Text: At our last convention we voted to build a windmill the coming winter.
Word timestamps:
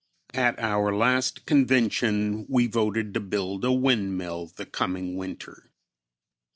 At 0.33 0.57
our 0.59 0.91
last 0.95 1.45
convention 1.45 2.47
we 2.49 2.65
voted 2.65 3.13
to 3.13 3.19
build 3.19 3.63
a 3.63 3.71
windmill 3.71 4.47
the 4.47 4.65
coming 4.65 5.15
winter. 5.15 5.69